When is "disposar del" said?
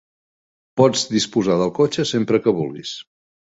1.17-1.75